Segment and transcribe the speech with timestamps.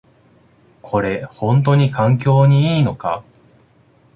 [0.81, 3.23] これ、ほんとに環境にいいのか？